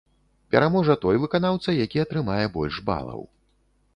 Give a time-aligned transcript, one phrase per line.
[0.53, 3.21] Пераможа той выканаўца, які атрымае больш балаў.